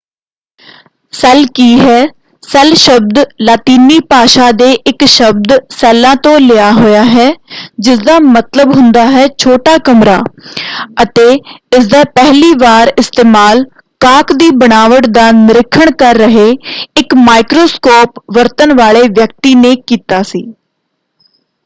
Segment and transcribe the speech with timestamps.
[1.13, 2.05] Cell ਕੀ ਹੈ?
[2.43, 7.29] Cell ਸ਼ਬਦ ਲਾਤੀਨੀ ਭਾਸ਼ਾ ਦੇ ਇੱਕ ਸ਼ਬਦ ਸੈੱਲਾ” ਤੋਂ ਲਿਆ ਹੋਇਆ ਹੈ”
[7.79, 10.17] ਜਿਸਦਾ ਮਤਲਬ ਹੁੰਦਾ ਹੈ ਛੋਟਾ ਕਮਰਾ”
[11.03, 11.27] ਅਤੇ
[11.77, 13.63] ਇਸ ਦਾ ਪਹਿਲੀ ਵਾਰ ਇਸਤੇਮਾਲ
[14.01, 16.49] ਕਾਕ ਦੀ ਬਣਾਵਟ ਦਾ ਨਿਰੀਖਣ ਕਰ ਰਹੇ
[16.95, 20.43] ਇੱਕ ਮਾਈਕਰੋਸਕੋਪ ਵਰਤਣ ਵਾਲੇ ਵਿਅਕਤੀ ਨੇ ਕੀਤਾ ਸੀ।